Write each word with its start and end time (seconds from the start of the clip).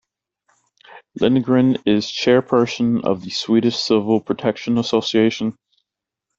Lindgren 1.19 1.75
is 1.85 2.07
chairperson 2.07 3.03
of 3.03 3.21
the 3.21 3.29
Swedish 3.29 3.77
Civil 3.77 4.19
Protection 4.19 4.79
Association. 4.79 5.55